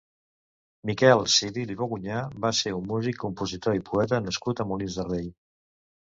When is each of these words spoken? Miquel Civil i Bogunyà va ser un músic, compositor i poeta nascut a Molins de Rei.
Miquel 0.89 1.19
Civil 1.33 1.73
i 1.73 1.75
Bogunyà 1.81 2.21
va 2.45 2.49
ser 2.59 2.73
un 2.77 2.87
músic, 2.91 3.19
compositor 3.25 3.77
i 3.81 3.83
poeta 3.91 4.21
nascut 4.29 4.63
a 4.63 4.67
Molins 4.71 4.97
de 5.03 5.07
Rei. 5.11 5.29